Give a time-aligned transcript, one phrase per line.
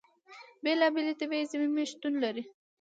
[0.63, 2.43] بېلابېلې طبیعي زیرمې شتون لري.